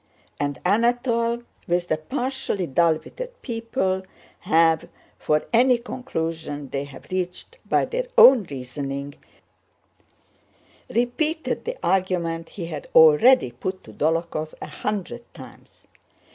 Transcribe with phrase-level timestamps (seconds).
[0.39, 4.01] And Anatole, with the partiality dull witted people
[4.39, 4.89] have
[5.19, 9.13] for any conclusion they have reached by their own reasoning,
[10.89, 15.85] repeated the argument he had already put to Dólokhov a hundred times.